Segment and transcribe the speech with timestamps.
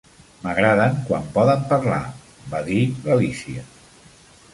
[0.43, 1.99] "M'agraden quan poden parlar",
[2.55, 3.67] va dir l'Alícia.